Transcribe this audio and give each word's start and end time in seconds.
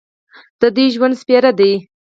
د 0.59 0.61
دوی 0.75 0.87
ژوند 0.95 1.15
سپېره 1.21 1.51
دی. 1.59 1.73